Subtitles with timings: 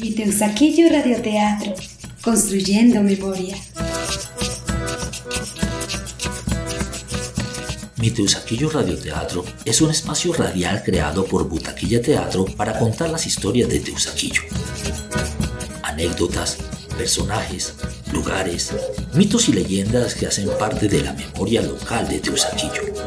[0.00, 1.74] Mi Teusaquillo Radioteatro,
[2.22, 3.56] construyendo memoria.
[7.96, 13.68] Mi Teusaquillo Radioteatro es un espacio radial creado por Butaquilla Teatro para contar las historias
[13.68, 14.42] de Teusaquillo.
[15.82, 16.58] Anécdotas,
[16.96, 17.74] personajes,
[18.12, 18.70] lugares,
[19.14, 22.97] mitos y leyendas que hacen parte de la memoria local de Teusaquillo.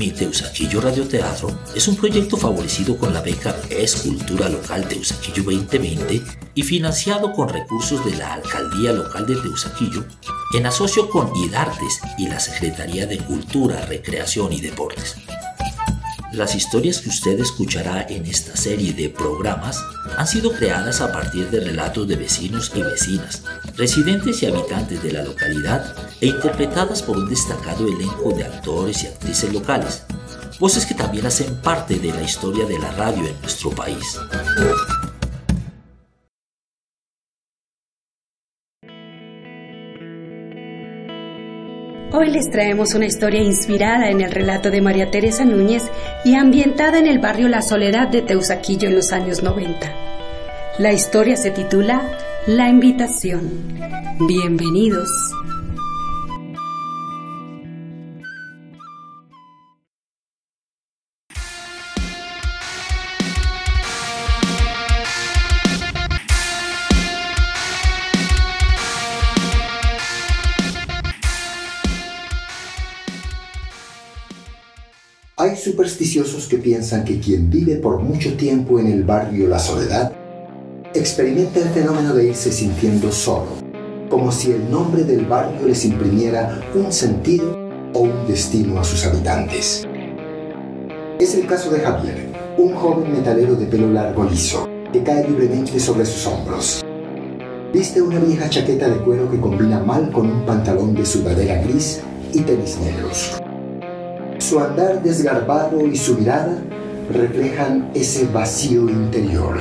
[0.00, 6.22] Mi Teusaquillo Radioteatro es un proyecto favorecido con la beca Escultura Local Teusaquillo 2020
[6.54, 10.06] y financiado con recursos de la Alcaldía Local de Teusaquillo
[10.54, 15.16] en asocio con IDARTES y la Secretaría de Cultura, Recreación y Deportes.
[16.32, 19.84] Las historias que usted escuchará en esta serie de programas
[20.16, 23.42] han sido creadas a partir de relatos de vecinos y vecinas,
[23.76, 29.08] residentes y habitantes de la localidad e interpretadas por un destacado elenco de actores y
[29.08, 30.04] actrices locales,
[30.60, 34.16] voces que también hacen parte de la historia de la radio en nuestro país.
[42.12, 45.84] Hoy les traemos una historia inspirada en el relato de María Teresa Núñez
[46.24, 49.92] y ambientada en el barrio La Soledad de Teusaquillo en los años 90.
[50.78, 52.02] La historia se titula
[52.48, 53.78] La invitación.
[54.26, 55.08] Bienvenidos.
[75.80, 80.12] Supersticiosos que piensan que quien vive por mucho tiempo en el barrio La Soledad
[80.92, 83.46] experimenta el fenómeno de irse sintiendo solo,
[84.10, 87.56] como si el nombre del barrio les imprimiera un sentido
[87.94, 89.88] o un destino a sus habitantes.
[91.18, 95.80] Es el caso de Javier, un joven metalero de pelo largo liso, que cae libremente
[95.80, 96.84] sobre sus hombros.
[97.72, 102.02] Viste una vieja chaqueta de cuero que combina mal con un pantalón de sudadera gris
[102.34, 103.39] y tenis negros.
[104.50, 106.58] Su andar desgarbado y su mirada
[107.08, 109.60] reflejan ese vacío interior,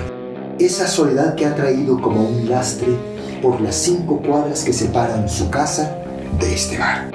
[0.58, 2.88] esa soledad que ha traído como un lastre
[3.40, 5.96] por las cinco cuadras que separan su casa
[6.40, 7.12] de este bar.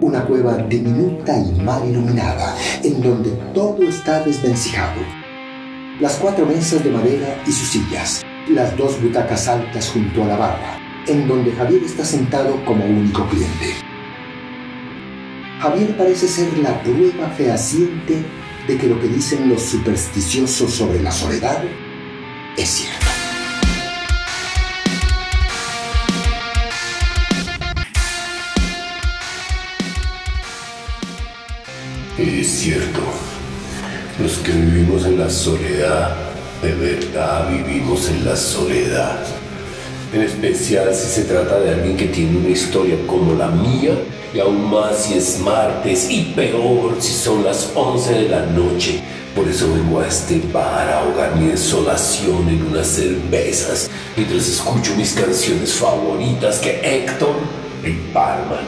[0.00, 5.00] Una cueva diminuta y mal iluminada, en donde todo está desvencijado.
[5.98, 10.36] Las cuatro mesas de madera y sus sillas, las dos butacas altas junto a la
[10.36, 10.78] barra,
[11.08, 13.85] en donde Javier está sentado como único cliente.
[15.60, 18.22] Javier parece ser la prueba fehaciente
[18.68, 21.62] de que lo que dicen los supersticiosos sobre la soledad
[22.58, 23.06] es cierto.
[32.18, 33.00] Es cierto,
[34.20, 36.16] los que vivimos en la soledad,
[36.62, 39.24] de verdad vivimos en la soledad.
[40.12, 43.92] En especial si se trata de alguien que tiene una historia como la mía,
[44.36, 49.00] y aún más si es martes, y peor si son las 11 de la noche.
[49.34, 54.94] Por eso vengo a este bar a ahogar mi desolación en unas cervezas, mientras escucho
[54.94, 57.34] mis canciones favoritas que Héctor,
[57.82, 58.66] el barman,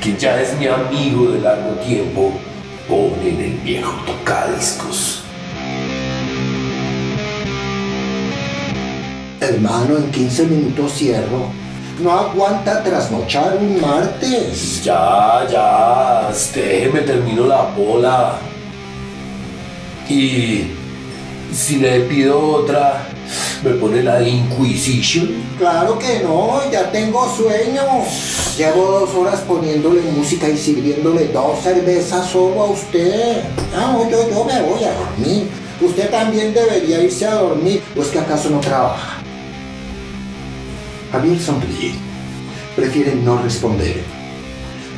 [0.00, 2.32] quien ya es mi amigo de largo tiempo,
[2.88, 5.22] pone en el viejo tocadiscos.
[9.42, 11.65] Hermano, en 15 minutos cierro.
[11.98, 14.82] No aguanta trasnochar un martes.
[14.84, 18.38] Ya, ya, déjeme termino la bola.
[20.06, 20.72] Y
[21.54, 23.06] si le pido otra,
[23.64, 25.42] me pone la de Inquisition.
[25.58, 27.82] Claro que no, ya tengo sueño.
[28.58, 33.42] Llevo dos horas poniéndole música y sirviéndole dos cervezas solo a usted.
[33.74, 35.48] Ah, yo, yo me voy a dormir.
[35.80, 39.15] Usted también debería irse a dormir, pues que acaso no trabaja.
[41.12, 41.94] Javier sonríe.
[42.74, 44.02] Prefiere no responder.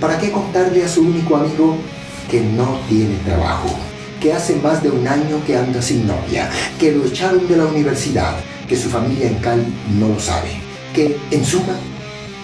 [0.01, 1.77] ¿Para qué contarle a su único amigo
[2.31, 3.69] que no tiene trabajo?
[4.21, 7.67] Que hace más de un año que anda sin novia, que lo echaron de la
[7.67, 8.37] universidad,
[8.69, 9.67] que su familia en Cali
[9.99, 10.61] no lo sabe,
[10.95, 11.77] que, en suma,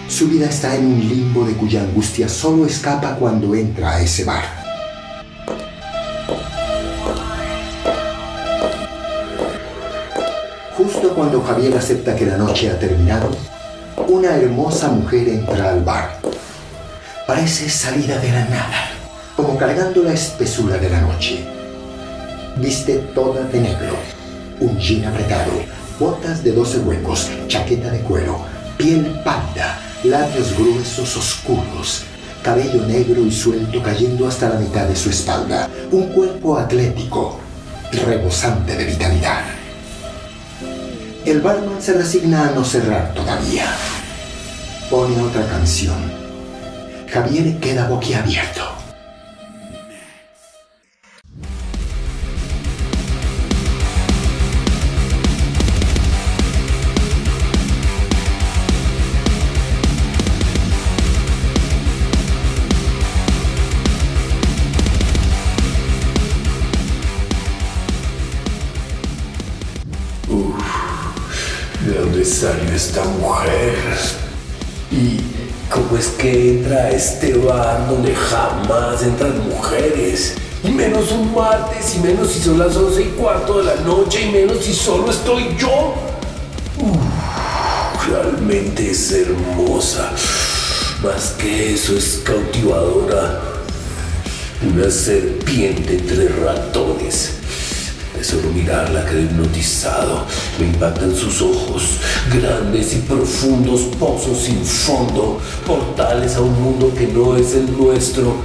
[0.08, 4.24] su vida está en un limbo de cuya angustia solo escapa cuando entra a ese
[4.24, 4.63] bar.
[10.84, 13.30] Justo cuando Javier acepta que la noche ha terminado,
[14.06, 16.20] una hermosa mujer entra al bar.
[17.26, 18.90] Parece salida de la nada,
[19.34, 21.42] como cargando la espesura de la noche.
[22.56, 23.96] Viste toda de negro,
[24.60, 25.52] un jean apretado,
[25.98, 28.40] botas de 12 huecos, chaqueta de cuero,
[28.76, 32.02] piel pálida, labios gruesos oscuros,
[32.42, 37.38] cabello negro y suelto cayendo hasta la mitad de su espalda, un cuerpo atlético,
[37.90, 39.53] rebosante de vitalidad.
[41.24, 43.64] El barman se resigna a no cerrar todavía.
[44.90, 45.96] Pone otra canción.
[47.10, 48.73] Javier queda boquiabierto.
[76.24, 80.36] Que entra a este bar donde jamás entran mujeres?
[80.62, 84.22] Y menos un martes, y menos si son las once y cuarto de la noche,
[84.22, 85.94] y menos si solo estoy yo.
[88.08, 90.12] Realmente es hermosa.
[91.02, 93.42] Más que eso es cautivadora.
[94.66, 97.32] Una serpiente entre ratones.
[98.24, 100.24] Solo mirarla quedé hipnotizado.
[100.58, 101.98] Me impactan sus ojos,
[102.32, 108.36] grandes y profundos pozos sin fondo, portales a un mundo que no es el nuestro.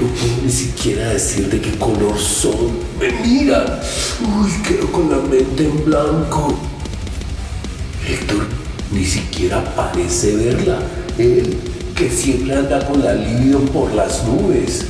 [0.00, 2.78] No puedo ni siquiera decir de qué color son.
[2.98, 3.78] Me miran.
[4.22, 6.54] Uy, quedo con la mente en blanco.
[8.08, 8.46] Héctor
[8.90, 10.78] ni siquiera parece verla.
[11.18, 11.58] Él,
[11.94, 14.86] que siempre anda con la libido por las nubes.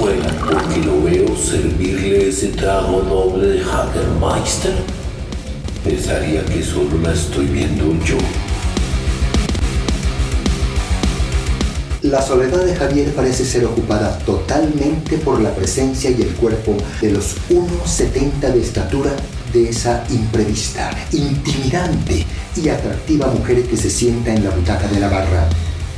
[0.00, 4.74] Fuera porque lo veo servirle ese trago noble de Hagermeister,
[5.84, 8.16] pensaría que solo la estoy viendo yo.
[12.02, 17.10] La soledad de Javier parece ser ocupada totalmente por la presencia y el cuerpo de
[17.10, 19.10] los 1,70 de estatura
[19.52, 22.24] de esa imprevista, intimidante
[22.56, 25.46] y atractiva mujer que se sienta en la butaca de la barra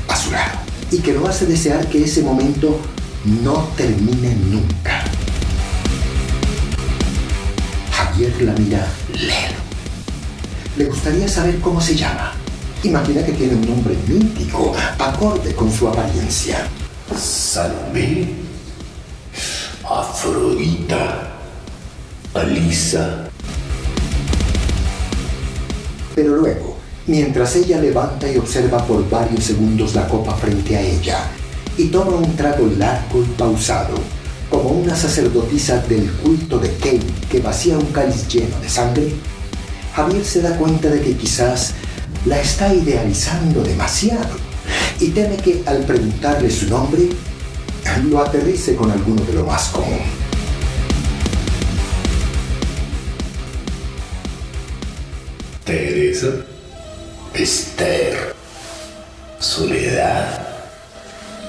[0.08, 0.58] a su lado
[0.90, 2.80] y que lo hace desear que ese momento
[3.24, 5.04] no termine nunca.
[7.92, 9.60] Javier la mira lero.
[10.76, 12.32] Le gustaría saber cómo se llama.
[12.82, 16.66] Imagina que tiene un nombre mítico, acorde con su apariencia.
[17.16, 18.28] Salomé,
[19.84, 21.30] Afrodita,
[22.34, 23.28] Alisa.
[26.14, 26.76] Pero luego,
[27.06, 31.30] mientras ella levanta y observa por varios segundos la copa frente a ella
[31.76, 33.94] y toma un trago largo y pausado,
[34.50, 39.12] como una sacerdotisa del culto de Kane que vacía un cáliz lleno de sangre,
[39.94, 41.74] Javier se da cuenta de que quizás
[42.26, 44.36] la está idealizando demasiado
[45.00, 47.08] y teme que al preguntarle su nombre
[48.08, 50.00] lo aterrice con alguno de lo más común.
[55.64, 56.28] Teresa,
[57.34, 58.34] Esther,
[59.38, 60.51] Soledad.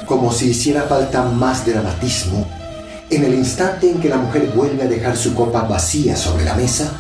[0.05, 2.45] Como si hiciera falta más dramatismo,
[3.09, 6.55] en el instante en que la mujer vuelve a dejar su copa vacía sobre la
[6.55, 6.91] mesa,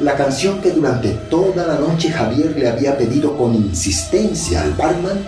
[0.00, 5.24] la canción que durante toda la noche Javier le había pedido con insistencia al barman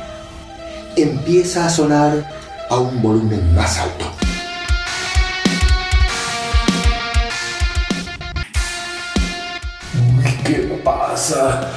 [0.97, 2.29] empieza a sonar
[2.69, 4.07] a un volumen más alto.
[10.45, 11.71] ¿qué pasa?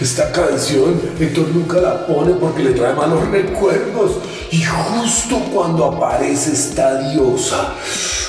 [0.00, 4.18] Esta canción Héctor nunca la pone porque le trae malos recuerdos.
[4.54, 7.74] Y justo cuando aparece esta diosa,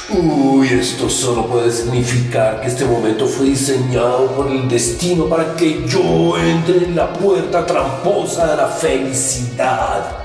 [0.10, 5.88] uy, esto solo puede significar que este momento fue diseñado por el destino para que
[5.88, 10.18] yo entre en la puerta tramposa de la felicidad.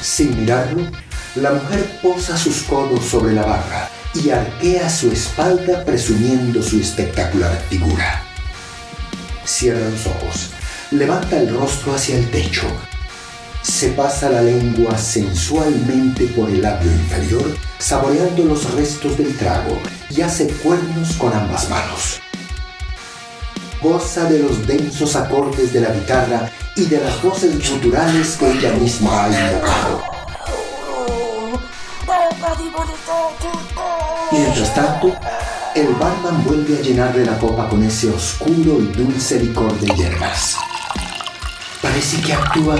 [0.00, 0.90] Sin mirarlo,
[1.34, 7.54] la mujer posa sus codos sobre la barra y arquea su espalda presumiendo su espectacular
[7.68, 8.22] figura.
[9.44, 10.48] Cierra los ojos,
[10.90, 12.66] levanta el rostro hacia el techo,
[13.74, 19.76] se pasa la lengua sensualmente por el labio inferior, saboreando los restos del trago
[20.10, 22.20] y hace cuernos con ambas manos.
[23.82, 28.72] Goza de los densos acordes de la guitarra y de las voces guturales que ella
[28.74, 30.02] misma ha invocado.
[34.30, 35.16] Mientras tanto,
[35.74, 40.54] el barman vuelve a llenarle la copa con ese oscuro y dulce licor de hierbas.
[41.82, 42.76] Parece que actúa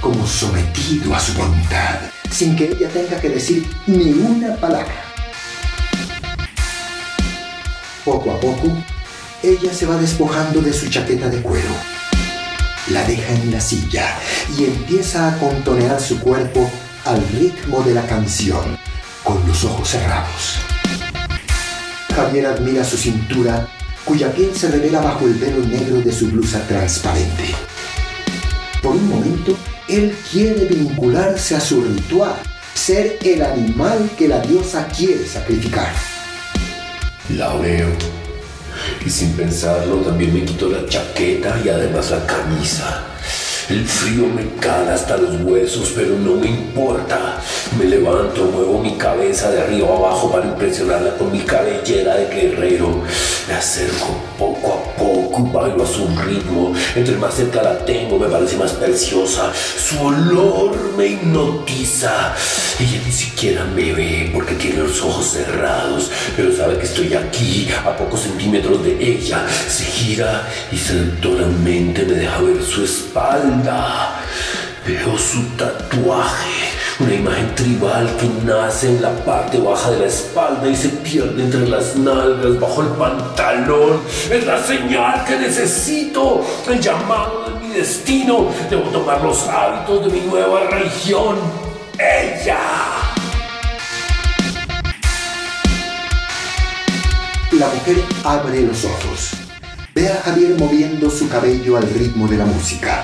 [0.00, 2.00] como sometido a su voluntad,
[2.30, 5.04] sin que ella tenga que decir ni una palabra.
[8.04, 8.76] Poco a poco,
[9.42, 11.74] ella se va despojando de su chaqueta de cuero,
[12.88, 14.16] la deja en la silla
[14.56, 16.70] y empieza a contonear su cuerpo
[17.04, 18.78] al ritmo de la canción,
[19.22, 20.58] con los ojos cerrados.
[22.14, 23.68] Javier admira su cintura,
[24.04, 27.54] cuya piel se revela bajo el velo negro de su blusa transparente.
[28.80, 29.56] Por un momento,
[29.88, 32.34] él quiere vincularse a su ritual,
[32.74, 35.92] ser el animal que la diosa quiere sacrificar.
[37.36, 37.88] La veo.
[39.04, 43.15] Y sin pensarlo también me quito la chaqueta y además la camisa.
[43.68, 47.42] El frío me cala hasta los huesos, pero no me importa.
[47.76, 53.02] Me levanto, muevo mi cabeza de arriba abajo para impresionarla con mi cabellera de guerrero.
[53.48, 56.74] Me acerco poco a poco y bailo a su ritmo.
[56.94, 59.52] Entre más cerca la tengo, me parece más preciosa.
[59.52, 62.36] Su olor me hipnotiza.
[62.78, 67.68] Ella ni siquiera me ve porque tiene los ojos cerrados, pero sabe que estoy aquí,
[67.84, 69.44] a pocos centímetros de ella.
[69.68, 73.55] Se gira y seductoramente me deja ver su espalda
[74.86, 76.68] Veo su tatuaje,
[77.00, 81.42] una imagen tribal que nace en la parte baja de la espalda y se pierde
[81.42, 84.00] entre las nalgas, bajo el pantalón.
[84.30, 88.48] Es la señal que necesito, el llamado de mi destino.
[88.68, 91.36] Debo tomar los hábitos de mi nueva religión.
[91.98, 92.58] Ella.
[97.52, 99.30] La mujer abre los ojos.
[99.94, 103.02] Ve a Javier moviendo su cabello al ritmo de la música.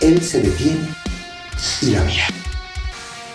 [0.00, 0.88] Él se detiene
[1.82, 2.26] y la mira.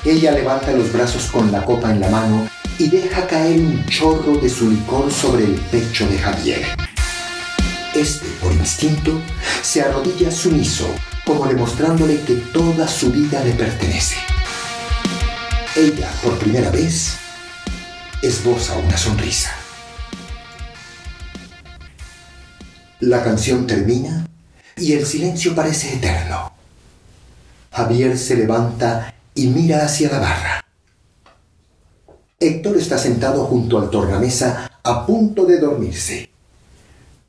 [0.05, 4.37] Ella levanta los brazos con la copa en la mano y deja caer un chorro
[4.37, 6.65] de su licor sobre el pecho de Javier.
[7.93, 9.21] Este, por instinto,
[9.61, 10.87] se arrodilla sumiso,
[11.25, 14.15] como demostrándole que toda su vida le pertenece.
[15.75, 17.17] Ella, por primera vez,
[18.21, 19.51] esboza una sonrisa.
[22.99, 24.25] La canción termina
[24.81, 26.51] y el silencio parece eterno.
[27.71, 30.65] Javier se levanta y mira hacia la barra.
[32.39, 36.31] Héctor está sentado junto al tornamesa a punto de dormirse.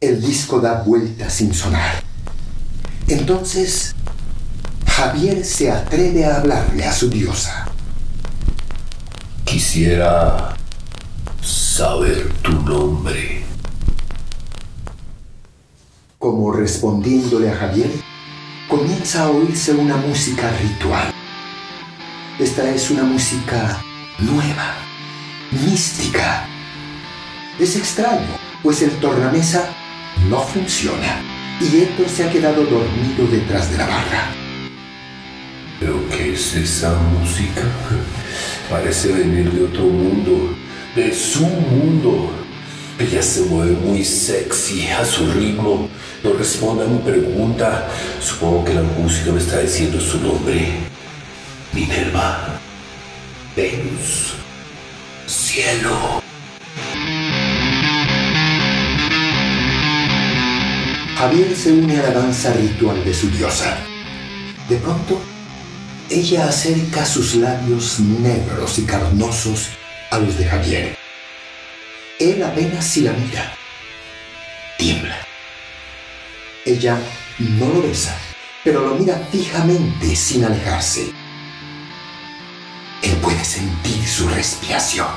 [0.01, 2.03] El disco da vuelta sin sonar.
[3.09, 3.95] Entonces,
[4.87, 7.67] Javier se atreve a hablarle a su diosa.
[9.45, 10.57] Quisiera
[11.43, 13.42] saber tu nombre.
[16.23, 17.91] Como respondiéndole a Javier,
[18.69, 21.13] comienza a oírse una música ritual.
[22.39, 23.83] Esta es una música
[24.21, 24.77] nueva,
[25.51, 26.47] mística.
[27.59, 29.69] Es extraño, pues el tornamesa
[30.31, 31.21] no funciona
[31.61, 34.31] y Héctor se ha quedado dormido detrás de la barra.
[35.81, 37.63] ¿Pero qué es esa música?
[38.71, 40.55] Parece venir de otro mundo,
[40.95, 42.42] de su mundo.
[43.03, 45.89] Ella se mueve muy sexy a su ritmo.
[46.23, 47.89] No responde a mi pregunta.
[48.21, 50.69] Supongo que la música me está diciendo su nombre.
[51.73, 52.61] Minerva.
[53.57, 54.35] Venus.
[55.27, 56.23] Cielo.
[61.19, 63.79] Javier se une a la danza ritual de su diosa.
[64.69, 65.21] De pronto,
[66.09, 69.71] ella acerca sus labios negros y carnosos
[70.13, 71.02] a los de Javier.
[72.23, 73.53] Él apenas si la mira.
[74.79, 75.19] Tiembla.
[76.65, 76.97] Ella
[77.41, 78.17] no lo besa,
[78.63, 81.13] pero lo mira fijamente sin alejarse.
[83.03, 85.09] Él puede sentir su respiración.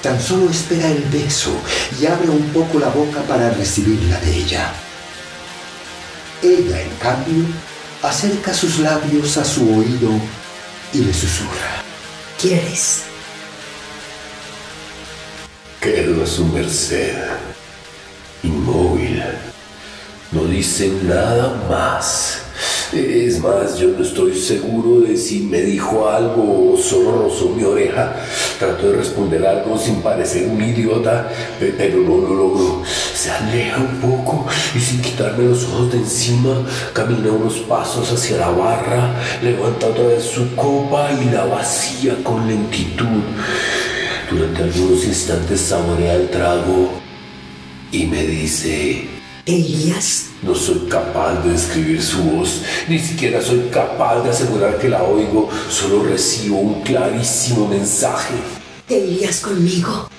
[0.00, 1.60] Tan solo espera el beso
[2.00, 4.72] y abre un poco la boca para recibirla de ella.
[6.44, 7.44] Ella, en cambio,
[8.04, 10.12] acerca sus labios a su oído
[10.92, 11.82] y le susurra.
[12.40, 13.07] ¿Quieres?
[15.80, 17.14] Quedo a su merced.
[18.42, 19.22] Inmóvil.
[20.32, 22.40] No dice nada más.
[22.92, 27.62] Es más, yo no estoy seguro de si me dijo algo o solo rozó mi
[27.62, 28.12] oreja.
[28.58, 31.30] Trato de responder algo sin parecer un idiota,
[31.60, 32.82] pero no lo logro.
[33.14, 38.38] Se aleja un poco y sin quitarme los ojos de encima, camina unos pasos hacia
[38.38, 43.22] la barra, levanta otra vez su copa y la vacía con lentitud.
[44.30, 47.00] Durante algunos instantes saborea el trago
[47.90, 49.08] y me dice...
[49.46, 50.26] Elías.
[50.42, 55.02] No soy capaz de describir su voz, ni siquiera soy capaz de asegurar que la
[55.02, 58.34] oigo, solo recibo un clarísimo mensaje.
[58.86, 60.10] Elías conmigo.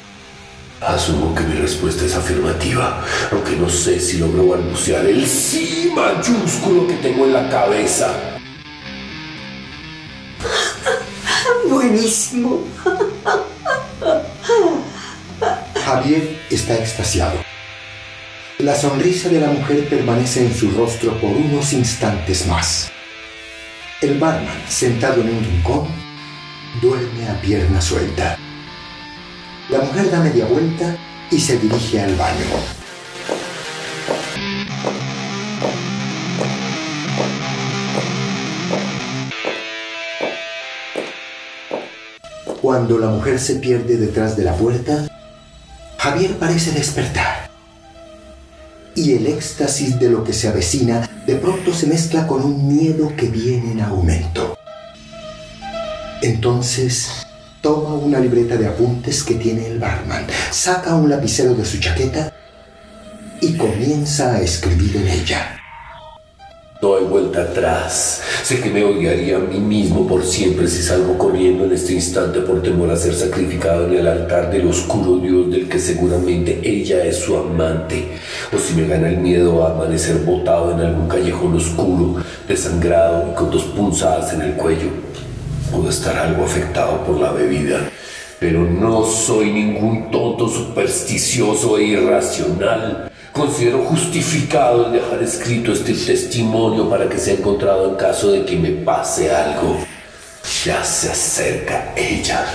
[0.82, 6.88] Asumo que mi respuesta es afirmativa, aunque no sé si logro balbucear el sí mayúsculo
[6.88, 8.12] que tengo en la cabeza.
[11.70, 12.64] Buenísimo.
[15.90, 17.40] Javier está extasiado.
[18.60, 22.92] La sonrisa de la mujer permanece en su rostro por unos instantes más.
[24.00, 25.88] El barman, sentado en un rincón,
[26.80, 28.38] duerme a pierna suelta.
[29.70, 30.96] La mujer da media vuelta
[31.32, 32.46] y se dirige al baño.
[42.62, 45.08] Cuando la mujer se pierde detrás de la puerta,
[46.00, 47.50] Javier parece despertar.
[48.96, 53.14] Y el éxtasis de lo que se avecina de pronto se mezcla con un miedo
[53.18, 54.58] que viene en aumento.
[56.22, 57.28] Entonces
[57.60, 62.34] toma una libreta de apuntes que tiene el barman, saca un lapicero de su chaqueta
[63.42, 65.60] y comienza a escribir en ella.
[66.82, 68.22] No hay vuelta atrás.
[68.42, 72.40] Sé que me odiaría a mí mismo por siempre si salgo corriendo en este instante
[72.40, 77.04] por temor a ser sacrificado en el altar del oscuro Dios del que seguramente ella
[77.04, 78.08] es su amante.
[78.56, 83.36] O si me gana el miedo a amanecer botado en algún callejón oscuro, desangrado y
[83.36, 84.88] con dos punzadas en el cuello.
[85.74, 87.90] Puedo estar algo afectado por la bebida,
[88.40, 93.09] pero no soy ningún tonto supersticioso e irracional.
[93.40, 98.58] Considero justificado el dejar escrito este testimonio para que sea encontrado en caso de que
[98.58, 99.78] me pase algo.
[100.66, 102.46] Ya se acerca ella.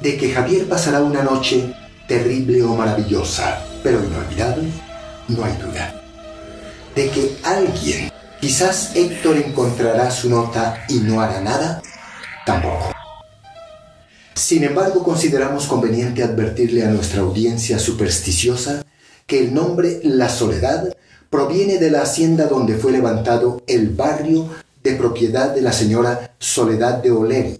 [0.00, 1.74] De que Javier pasará una noche
[2.06, 4.68] terrible o maravillosa, pero inolvidable,
[5.26, 6.00] no hay duda.
[6.94, 11.82] De que alguien Quizás Héctor encontrará su nota y no hará nada.
[12.44, 12.92] Tampoco.
[14.34, 18.84] Sin embargo, consideramos conveniente advertirle a nuestra audiencia supersticiosa
[19.26, 20.94] que el nombre La Soledad
[21.30, 24.48] proviene de la hacienda donde fue levantado el barrio
[24.82, 27.58] de propiedad de la señora Soledad de Oleri,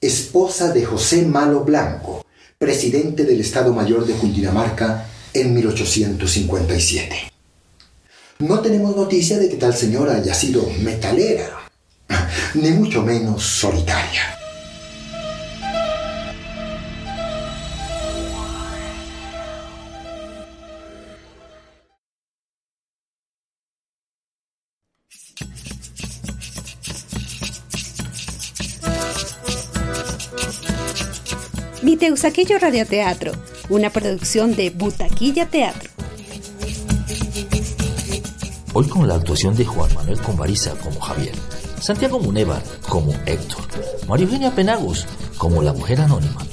[0.00, 2.24] esposa de José Malo Blanco,
[2.56, 7.35] presidente del Estado Mayor de Cundinamarca en 1857.
[8.38, 11.48] No tenemos noticia de que tal señora haya sido metalera,
[12.52, 14.36] ni mucho menos solitaria.
[31.80, 33.32] Mi Teusaquillo Radioteatro,
[33.70, 36.05] una producción de Butaquilla Teatro.
[38.78, 41.34] Hoy con la actuación de Juan Manuel Convariza como Javier,
[41.80, 43.64] Santiago Munevar como Héctor,
[44.06, 45.06] María Eugenia Penagos
[45.38, 46.44] como la mujer anónima.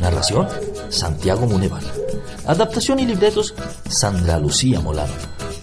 [0.00, 0.48] Narración,
[0.88, 1.82] Santiago Munevar.
[2.46, 3.54] Adaptación y libretos,
[3.86, 5.12] Sandra Lucía Molano.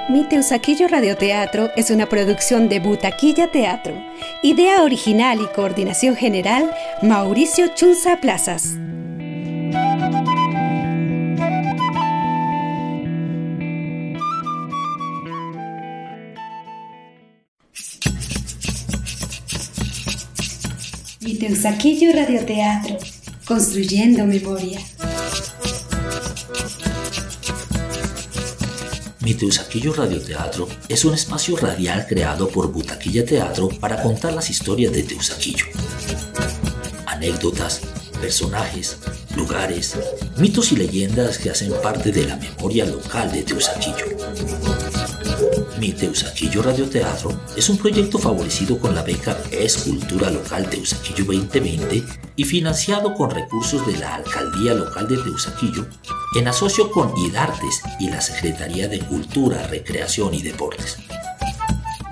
[0.07, 3.95] Mi Teusaquillo Radioteatro es una producción de Butaquilla Teatro.
[4.43, 8.77] Idea original y coordinación general, Mauricio Chunza Plazas.
[21.19, 22.97] Mi Teusaquillo Radioteatro,
[23.45, 24.79] construyendo memoria.
[29.21, 34.93] Mi Teusaquillo Radioteatro es un espacio radial creado por Butaquilla Teatro para contar las historias
[34.93, 35.65] de Teusaquillo.
[37.07, 37.81] Anécdotas,
[38.21, 38.97] personajes,
[39.35, 39.97] lugares,
[40.37, 44.16] mitos y leyendas que hacen parte de la memoria local de Teusaquillo.
[45.79, 52.03] Mi Teusaquillo Radioteatro es un proyecto favorecido con la beca Escultura Local Teusaquillo 2020
[52.35, 55.85] y financiado con recursos de la Alcaldía Local de Teusaquillo
[56.35, 60.97] en asocio con IDARTES y la Secretaría de Cultura, Recreación y Deportes.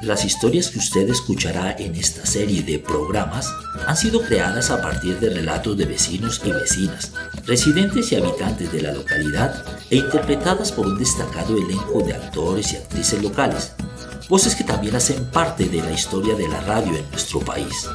[0.05, 3.51] Las historias que usted escuchará en esta serie de programas
[3.87, 7.11] han sido creadas a partir de relatos de vecinos y vecinas,
[7.47, 12.75] residentes y habitantes de la localidad e interpretadas por un destacado elenco de actores y
[12.75, 13.73] actrices locales,
[14.29, 17.89] voces que también hacen parte de la historia de la radio en nuestro país.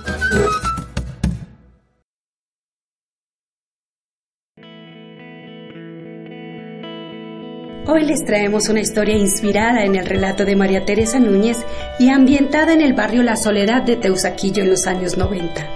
[7.93, 11.59] Hoy les traemos una historia inspirada en el relato de María Teresa Núñez
[11.99, 15.69] y ambientada en el barrio La Soledad de Teusaquillo en los años 90.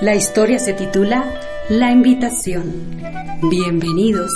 [0.00, 1.24] La historia se titula
[1.68, 3.00] La invitación.
[3.48, 4.32] Bienvenidos.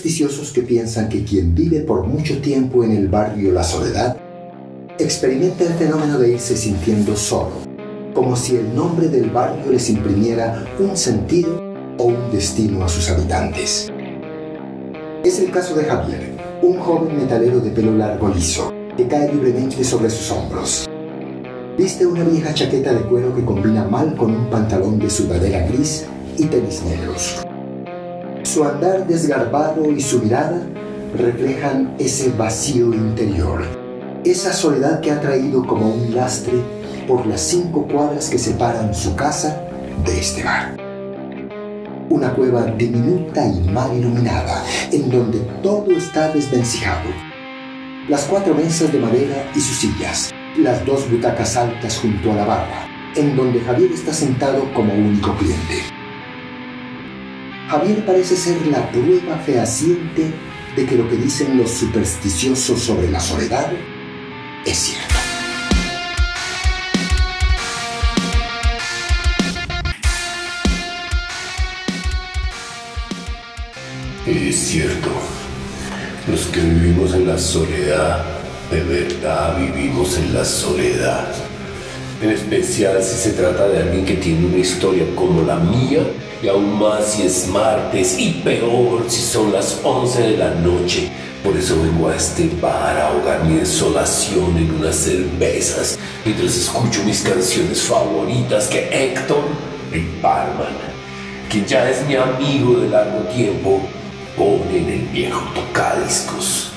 [0.00, 4.16] Supersticiosos que piensan que quien vive por mucho tiempo en el barrio La Soledad
[4.98, 7.50] experimenta el fenómeno de irse sintiendo solo,
[8.14, 11.60] como si el nombre del barrio les imprimiera un sentido
[11.98, 13.92] o un destino a sus habitantes.
[15.22, 16.32] Es el caso de Javier,
[16.62, 20.88] un joven metalero de pelo largo liso, que cae libremente sobre sus hombros.
[21.76, 26.06] Viste una vieja chaqueta de cuero que combina mal con un pantalón de sudadera gris
[26.38, 27.42] y tenis negros.
[28.42, 30.62] Su andar desgarbado y su mirada
[31.16, 33.62] reflejan ese vacío interior,
[34.24, 36.54] esa soledad que ha traído como un lastre
[37.06, 39.62] por las cinco cuadras que separan su casa
[40.04, 40.76] de este bar.
[42.08, 47.10] Una cueva diminuta y mal iluminada, en donde todo está desvencijado.
[48.08, 52.44] Las cuatro mesas de madera y sus sillas, las dos butacas altas junto a la
[52.46, 55.99] barra, en donde Javier está sentado como único cliente.
[57.70, 60.32] Javier parece ser la prueba fehaciente
[60.74, 63.70] de que lo que dicen los supersticiosos sobre la soledad
[64.66, 65.14] es cierto.
[74.26, 75.10] Es cierto.
[76.28, 78.24] Los que vivimos en la soledad,
[78.72, 81.32] de verdad vivimos en la soledad.
[82.20, 86.02] En especial si se trata de alguien que tiene una historia como la mía,
[86.42, 91.10] y aún más si es martes, y peor si son las 11 de la noche.
[91.44, 97.02] Por eso vengo a este bar a ahogar mi desolación en unas cervezas, mientras escucho
[97.04, 99.44] mis canciones favoritas que Héctor,
[99.92, 100.76] el barman,
[101.48, 103.80] quien ya es mi amigo de largo tiempo,
[104.36, 106.70] pone en el viejo tocadiscos.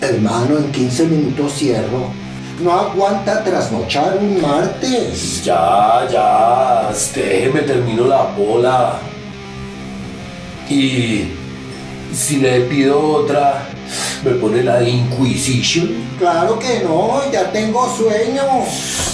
[0.00, 2.21] Hermano, en 15 minutos cierro.
[2.62, 5.44] No aguanta trasnochar un martes.
[5.44, 9.00] Ya, ya, déjeme termino la bola.
[10.70, 11.24] Y
[12.14, 13.66] si le pido otra,
[14.24, 15.90] me pone la Inquisition.
[16.20, 18.44] Claro que no, ya tengo sueño.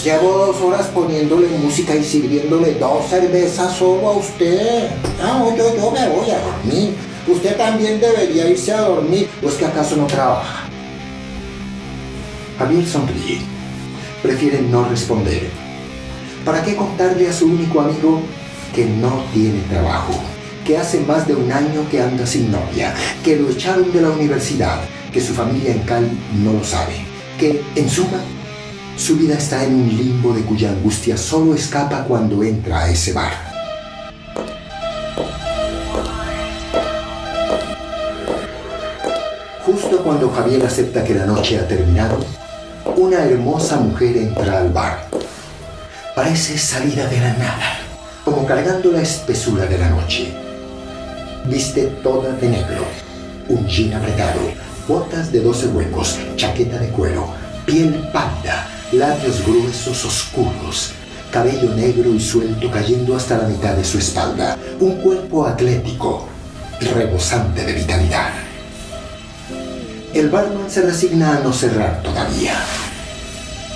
[0.05, 4.91] Llevo dos horas poniéndole música y sirviéndole dos cervezas solo a usted.
[5.23, 6.95] Ah, no, yo, yo me voy a dormir.
[7.27, 9.31] Usted también debería irse a dormir.
[9.43, 10.68] ¿O es que acaso no trabaja?
[12.59, 13.39] Javier sonríe.
[14.21, 15.49] Prefiere no responder.
[16.45, 18.21] ¿Para qué contarle a su único amigo
[18.75, 20.15] que no tiene trabajo?
[20.67, 24.11] Que hace más de un año que anda sin novia, que lo echaron de la
[24.11, 24.81] universidad,
[25.13, 26.11] que su familia en Cali
[26.43, 26.95] no lo sabe,
[27.39, 28.21] que, en suma,
[28.97, 33.13] su vida está en un limbo de cuya angustia solo escapa cuando entra a ese
[33.13, 33.33] bar.
[39.65, 42.19] Justo cuando Javier acepta que la noche ha terminado,
[42.99, 45.07] una hermosa mujer entra al bar.
[46.17, 47.79] Parece salida de la nada,
[48.25, 50.35] como cargando la espesura de la noche.
[51.45, 52.85] Viste toda de negro,
[53.51, 54.41] un jean apretado,
[54.89, 57.29] botas de 12 huecos, chaqueta de cuero,
[57.65, 60.91] piel pálida, labios gruesos oscuros,
[61.31, 66.27] cabello negro y suelto cayendo hasta la mitad de su espalda, un cuerpo atlético,
[66.81, 68.31] rebosante de vitalidad.
[70.13, 72.55] El barman se resigna a no cerrar todavía.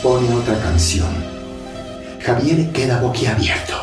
[0.03, 1.15] Pone otra canción.
[2.21, 3.77] Javier queda boquiabierto.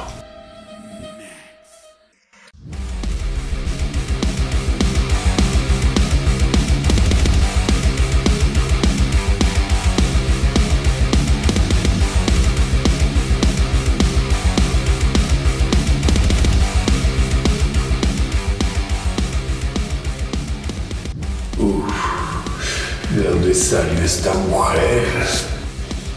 [23.15, 25.48] ¿De dónde salió esta mujer?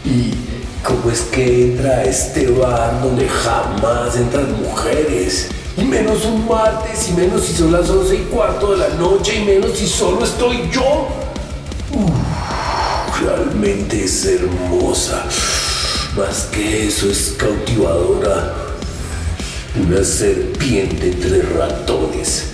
[0.05, 0.33] ¿Y
[0.83, 5.49] cómo es que entra a este bar donde jamás entran mujeres?
[5.77, 9.37] Y menos un martes, y menos si son las once y cuarto de la noche,
[9.37, 11.07] y menos si solo estoy yo.
[13.21, 15.23] Realmente es hermosa.
[16.17, 18.53] Más que eso es cautivadora.
[19.87, 22.52] Una serpiente entre ratones.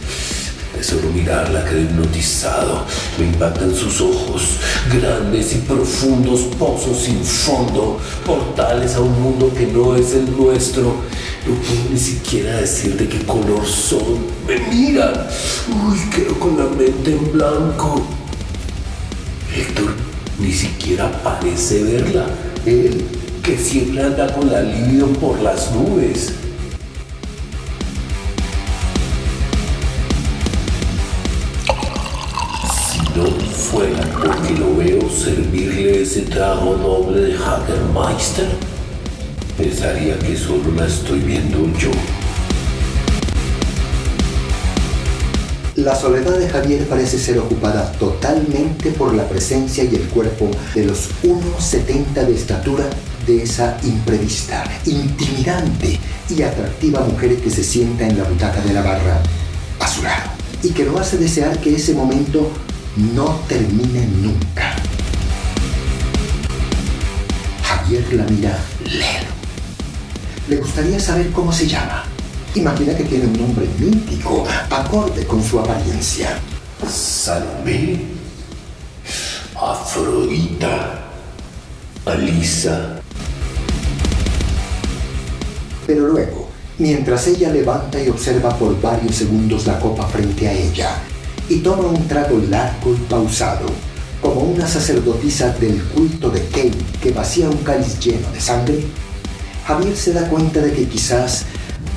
[0.81, 2.85] Solo mirarla quedé hipnotizado.
[3.17, 4.57] Me impactan sus ojos,
[4.91, 10.83] grandes y profundos pozos sin fondo, portales a un mundo que no es el nuestro.
[11.45, 14.19] No puedo ni siquiera decir de qué color son.
[14.47, 15.13] Me miran.
[15.67, 18.01] Uy, quedo con la mente en blanco.
[19.53, 19.93] Héctor
[20.39, 22.25] ni siquiera parece verla.
[22.65, 23.03] Él,
[23.43, 26.33] que siempre anda con la libido por las nubes.
[33.71, 38.47] Fuera porque lo veo servirle ese trago noble de Hagermeister,
[39.58, 41.91] pensaría que solo la estoy viendo yo.
[45.75, 50.86] La soledad de Javier parece ser ocupada totalmente por la presencia y el cuerpo de
[50.86, 52.86] los 1,70 de estatura
[53.27, 58.82] de esa imprevista, intimidante y atractiva mujer que se sienta en la butaca de la
[58.82, 59.21] barra
[59.79, 60.32] a su lado
[60.63, 62.51] y que lo hace desear que ese momento
[62.95, 64.75] no termine nunca.
[67.63, 69.30] Javier la mira lero.
[70.47, 72.04] Le gustaría saber cómo se llama.
[72.56, 76.39] Imagina que tiene un nombre mítico, acorde con su apariencia.
[76.88, 78.02] Salomé,
[79.56, 81.04] Afrodita,
[82.06, 83.02] Alisa.
[85.86, 86.49] Pero luego,
[86.80, 90.99] mientras ella levanta y observa por varios segundos la copa frente a ella
[91.49, 93.65] y toma un trago largo y pausado,
[94.21, 98.83] como una sacerdotisa del culto de Kane que vacía un cáliz lleno de sangre,
[99.65, 101.45] Javier se da cuenta de que quizás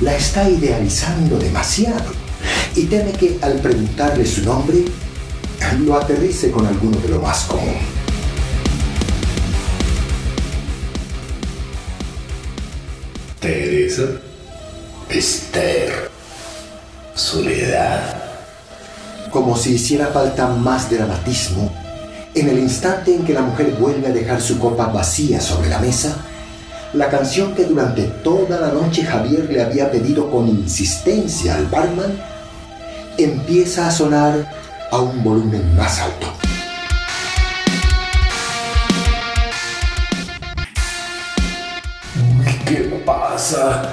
[0.01, 2.11] la está idealizando demasiado
[2.75, 4.85] y teme que al preguntarle su nombre
[5.85, 7.77] lo aterrice con alguno de lo más común.
[13.39, 14.03] Teresa,
[15.09, 16.09] Esther,
[17.15, 18.22] Soledad.
[19.33, 21.71] Como si hiciera falta más dramatismo,
[22.35, 25.79] en el instante en que la mujer vuelve a dejar su copa vacía sobre la
[25.79, 26.15] mesa,
[26.93, 32.21] la canción que durante toda la noche Javier le había pedido con insistencia al barman
[33.17, 34.47] empieza a sonar
[34.91, 36.27] a un volumen más alto.
[42.67, 43.89] ¿Qué pasa?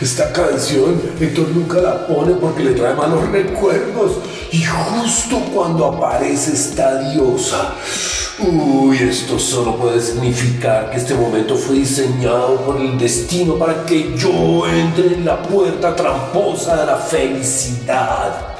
[0.00, 4.12] Esta canción Héctor nunca la pone porque le trae malos recuerdos.
[4.52, 7.74] Y justo cuando aparece esta diosa,
[8.40, 14.16] uy, esto solo puede significar que este momento fue diseñado por el destino para que
[14.16, 18.56] yo entre en la puerta tramposa de la felicidad.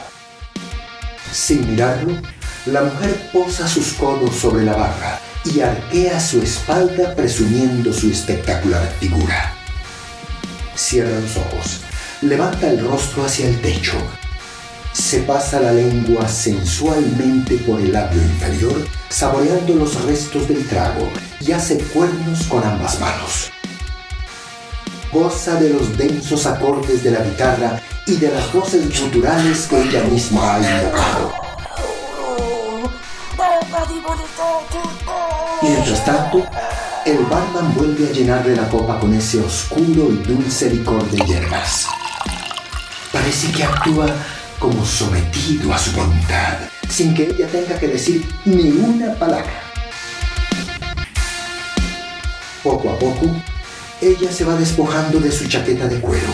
[1.32, 2.20] Sin mirarlo,
[2.66, 8.86] la mujer posa sus codos sobre la barra y arquea su espalda presumiendo su espectacular
[9.00, 9.54] figura.
[10.76, 11.80] Cierra los ojos,
[12.20, 13.96] levanta el rostro hacia el techo,
[14.92, 21.08] se pasa la lengua sensualmente por el labio inferior, saboreando los restos del trago
[21.40, 23.50] y hace cuernos con ambas manos.
[25.12, 30.04] Goza de los densos acordes de la guitarra y de las voces guturales que ella
[30.04, 31.32] misma ha invocado.
[35.62, 36.46] Mientras tanto,
[37.04, 41.86] el barman vuelve a llenarle la copa con ese oscuro y dulce licor de hierbas.
[43.12, 44.06] Parece que actúa
[44.60, 49.62] como sometido a su voluntad, sin que ella tenga que decir ni una palabra.
[52.62, 53.34] Poco a poco,
[54.02, 56.28] ella se va despojando de su chaqueta de cuero,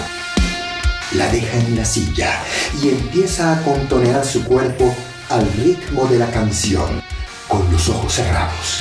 [1.13, 2.43] la deja en la silla
[2.83, 4.93] y empieza a contonear su cuerpo
[5.31, 7.01] al ritmo de la canción,
[7.47, 8.81] con los ojos cerrados.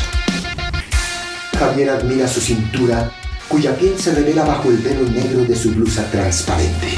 [1.60, 3.12] Javier admira su cintura,
[3.48, 6.98] cuya piel se revela bajo el velo negro de su blusa transparente.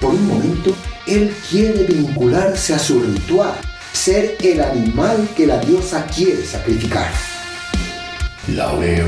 [0.00, 0.74] Por un momento,
[1.10, 3.54] él quiere vincularse a su ritual,
[3.92, 7.10] ser el animal que la diosa quiere sacrificar.
[8.54, 9.06] La veo.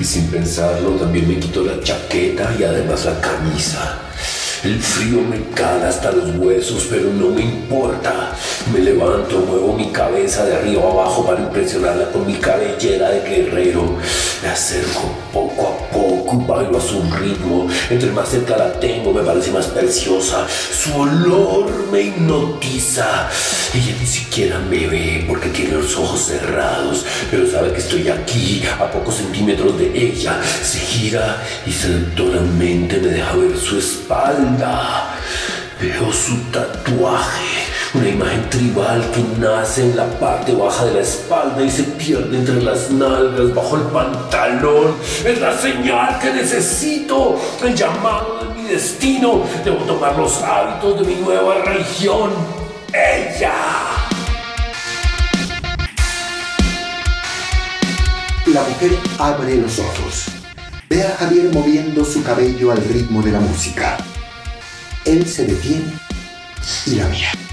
[0.00, 3.98] Y sin pensarlo también me quito la chaqueta y además la camisa.
[4.62, 8.32] El frío me cala hasta los huesos, pero no me importa.
[8.72, 13.96] Me levanto, muevo mi cabeza de arriba abajo para impresionarla con mi cabellera de guerrero.
[14.42, 15.75] Me acerco poco a
[16.44, 17.68] bailo a su ritmo.
[17.88, 20.46] Entre más cerca la tengo, me parece más preciosa.
[20.48, 23.28] Su olor me hipnotiza.
[23.74, 28.62] Ella ni siquiera me ve porque tiene los ojos cerrados, pero sabe que estoy aquí,
[28.80, 30.40] a pocos centímetros de ella.
[30.62, 35.14] Se gira y seductoramente me deja ver su espalda.
[35.80, 37.55] Veo su tatuaje,
[37.96, 42.36] una imagen tribal que nace en la parte baja de la espalda y se pierde
[42.36, 44.96] entre las nalgas, bajo el pantalón.
[45.24, 49.42] Es la señal que necesito, el llamado de mi destino.
[49.64, 52.30] Debo tomar los hábitos de mi nueva religión.
[52.92, 53.54] Ella.
[58.46, 60.26] La mujer abre los ojos.
[60.88, 63.96] Ve a Javier moviendo su cabello al ritmo de la música.
[65.04, 65.92] Él se detiene
[66.86, 67.45] y la mira.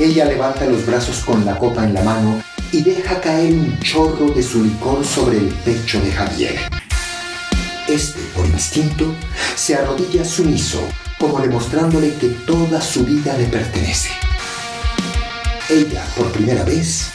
[0.00, 4.30] Ella levanta los brazos con la copa en la mano y deja caer un chorro
[4.30, 6.58] de su licor sobre el pecho de Javier.
[7.86, 9.14] Este, por instinto,
[9.56, 10.80] se arrodilla sumiso,
[11.18, 14.08] como demostrándole que toda su vida le pertenece.
[15.68, 17.10] Ella, por primera vez,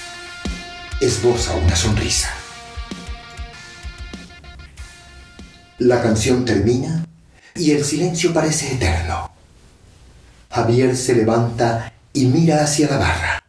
[1.01, 2.29] esboza una sonrisa.
[5.79, 7.03] La canción termina
[7.55, 9.31] y el silencio parece eterno.
[10.51, 13.43] Javier se levanta y mira hacia la barra.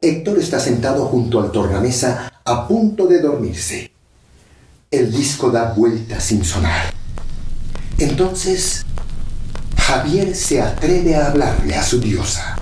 [0.00, 3.92] Héctor está sentado junto al tornamesa a punto de dormirse.
[4.90, 6.92] El disco da vuelta sin sonar.
[7.98, 8.84] Entonces,
[9.76, 12.56] Javier se atreve a hablarle a su diosa.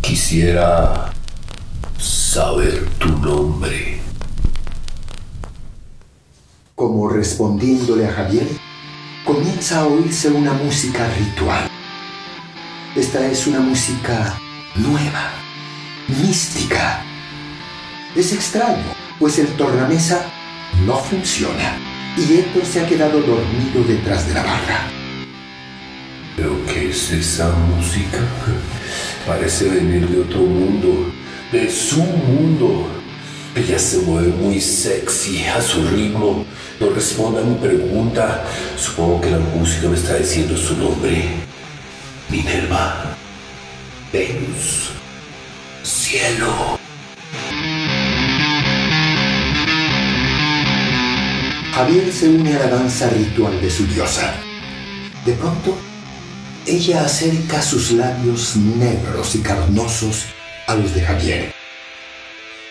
[0.00, 1.12] Quisiera
[1.98, 4.00] saber tu nombre.
[6.74, 8.48] Como respondiéndole a Javier,
[9.24, 11.73] comienza a oírse una música ritual.
[12.96, 14.38] Esta es una música
[14.76, 15.32] nueva,
[16.06, 17.02] mística.
[18.14, 18.84] Es extraño,
[19.18, 20.24] pues el tornamesa
[20.86, 21.76] no funciona
[22.16, 24.86] y Héctor se ha quedado dormido detrás de la barra.
[26.36, 28.18] ¿Pero qué es esa música?
[29.26, 31.12] Parece venir de otro mundo,
[31.50, 32.86] de su mundo.
[33.56, 36.44] Ella se mueve muy sexy a su ritmo.
[36.78, 38.44] No responde a mi pregunta.
[38.78, 41.43] Supongo que la música me está diciendo su nombre.
[42.28, 43.16] Minerva.
[44.12, 44.90] Venus.
[45.82, 46.78] Cielo.
[51.74, 54.34] Javier se une a la danza ritual de su diosa.
[55.24, 55.76] De pronto,
[56.66, 60.26] ella acerca sus labios negros y carnosos
[60.66, 61.54] a los de Javier.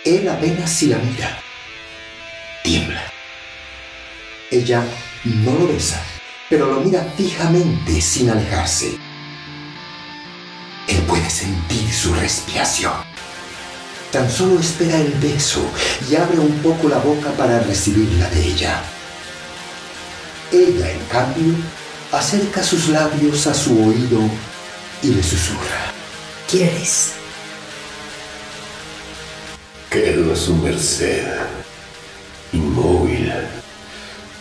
[0.05, 1.39] Él apenas si la mira.
[2.63, 3.03] Tiembla.
[4.49, 4.83] Ella
[5.25, 6.01] no lo besa,
[6.49, 9.02] pero lo mira fijamente sin alejarse.
[10.88, 12.93] Él puede sentir su respiración.
[14.12, 15.62] Tan solo espera el beso
[16.10, 18.82] y abre un poco la boca para recibirla de ella.
[20.52, 21.56] Ella, en cambio,
[22.12, 24.22] acerca sus labios a su oído
[25.02, 25.91] y le susurra.
[26.50, 27.13] ¿Quieres?
[29.89, 31.26] Quedo a su merced.
[32.52, 33.34] Inmóvil.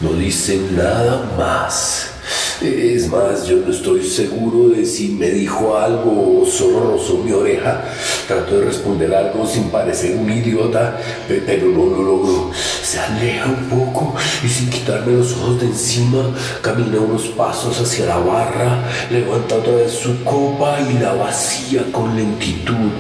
[0.01, 2.12] No dice nada más.
[2.61, 7.33] Es más, yo no estoy seguro de si me dijo algo o solo rozó mi
[7.33, 7.83] oreja.
[8.29, 12.51] Trato de responder algo sin parecer un idiota, pe- pero no lo logro.
[12.83, 16.31] Se aleja un poco y sin quitarme los ojos de encima,
[16.61, 22.15] camina unos pasos hacia la barra, levanta otra vez su copa y la vacía con
[22.15, 22.91] lentitud.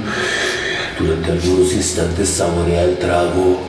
[0.98, 3.60] Durante algunos instantes saborea el trago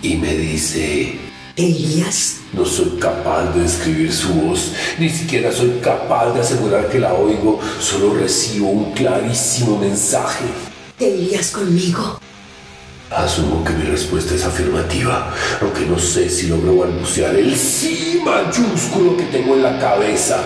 [0.00, 1.18] y me dice...
[1.54, 2.38] ¿Te irías?
[2.52, 7.14] No soy capaz de describir su voz, ni siquiera soy capaz de asegurar que la
[7.14, 10.46] oigo, solo recibo un clarísimo mensaje.
[10.98, 12.18] ¿Te irías conmigo?
[13.08, 19.16] Asumo que mi respuesta es afirmativa, aunque no sé si logro balbucear el sí mayúsculo
[19.16, 20.40] que tengo en la cabeza.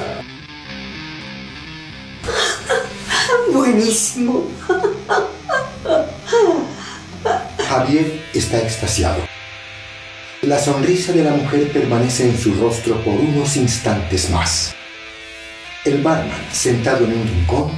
[3.55, 4.47] Buenísimo.
[7.67, 9.28] Javier está extasiado.
[10.43, 14.73] La sonrisa de la mujer permanece en su rostro por unos instantes más.
[15.85, 17.73] El barman, sentado en un rincón,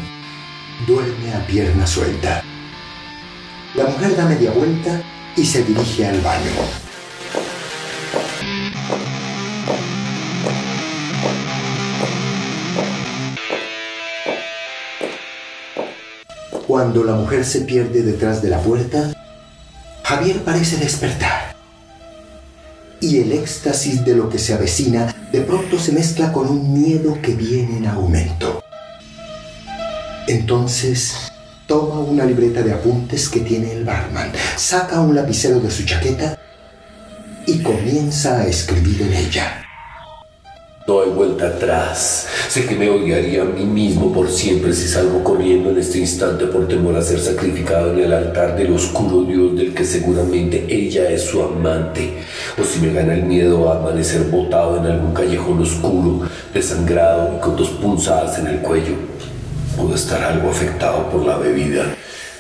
[0.87, 2.45] duerme a pierna suelta.
[3.75, 5.03] La mujer da media vuelta
[5.39, 6.51] y se dirige al baño.
[16.67, 19.15] Cuando la mujer se pierde detrás de la puerta,
[20.05, 21.50] Javier parece despertar.
[23.01, 27.19] Y el éxtasis de lo que se avecina de pronto se mezcla con un miedo
[27.23, 28.63] que viene en aumento.
[30.27, 31.33] Entonces
[31.67, 36.39] toma una libreta de apuntes que tiene el barman, saca un lapicero de su chaqueta
[37.47, 39.60] y comienza a escribir en ella.
[40.91, 42.27] No hay vuelta atrás.
[42.49, 46.47] Sé que me odiaría a mí mismo por siempre si salgo corriendo en este instante
[46.47, 51.09] por temor a ser sacrificado en el altar del oscuro Dios del que seguramente ella
[51.09, 52.15] es su amante.
[52.61, 56.23] O si me gana el miedo a amanecer botado en algún callejón oscuro,
[56.53, 58.95] desangrado y con dos punzadas en el cuello.
[59.77, 61.85] Puedo estar algo afectado por la bebida,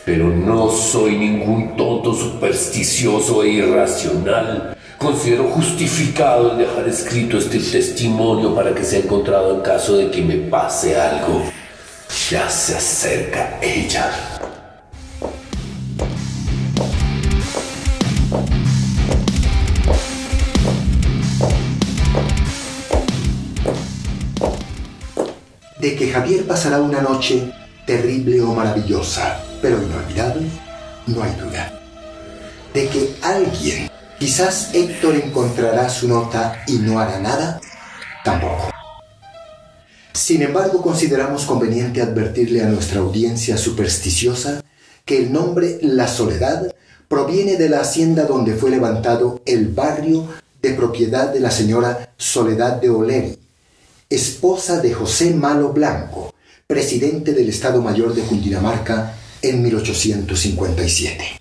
[0.04, 4.76] pero no soy ningún tonto supersticioso e irracional.
[5.00, 10.20] Considero justificado el dejar escrito este testimonio para que sea encontrado en caso de que
[10.20, 11.42] me pase algo.
[12.30, 14.12] Ya se acerca ella.
[25.78, 27.50] De que Javier pasará una noche
[27.86, 30.46] terrible o maravillosa, pero inolvidable,
[31.06, 31.72] no hay duda.
[32.74, 33.89] De que alguien,
[34.20, 37.58] quizás Héctor encontrará su nota y no hará nada,
[38.22, 38.70] tampoco.
[40.12, 44.62] Sin embargo, consideramos conveniente advertirle a nuestra audiencia supersticiosa
[45.06, 46.74] que el nombre La Soledad
[47.08, 50.28] proviene de la hacienda donde fue levantado el barrio
[50.60, 53.38] de propiedad de la señora Soledad de Oleri,
[54.10, 56.34] esposa de José Malo Blanco,
[56.66, 61.40] presidente del Estado Mayor de Cundinamarca en 1857.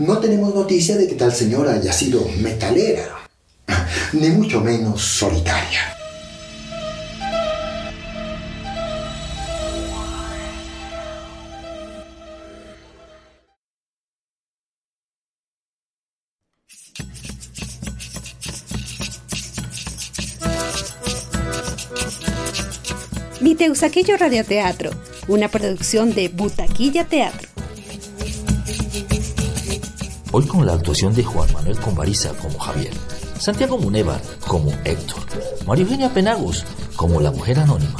[0.00, 3.20] No tenemos noticia de que tal señora haya sido metalera,
[4.14, 5.94] ni mucho menos solitaria.
[23.42, 24.92] Mi Teusaquillo Radioteatro,
[25.28, 27.59] una producción de Butaquilla Teatro.
[30.32, 32.92] Hoy con la actuación de Juan Manuel Convariza como Javier,
[33.36, 35.24] Santiago Munevar como Héctor,
[35.66, 36.64] María Eugenia Penagos
[36.94, 37.98] como la mujer anónima.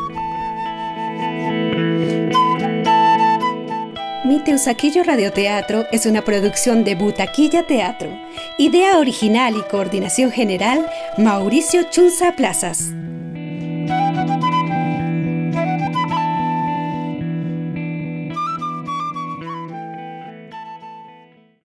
[4.25, 8.17] Mi Teusaquillo Radioteatro es una producción de Butaquilla Teatro.
[8.59, 12.93] Idea original y coordinación general, Mauricio Chunza Plazas.